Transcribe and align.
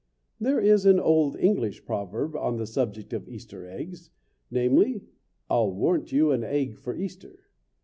There 0.39 0.59
is 0.59 0.87
an 0.87 0.99
old 0.99 1.37
English 1.37 1.85
proverb 1.85 2.35
on 2.35 2.57
the 2.57 2.65
subject 2.65 3.13
of 3.13 3.29
Easter 3.29 3.67
eggs, 3.69 4.09
namely: 4.49 5.03
"I'll 5.47 5.71
warrant 5.71 6.11
you 6.11 6.31
an 6.31 6.43
egg 6.43 6.79
for 6.79 6.95
Easter." 6.95 7.51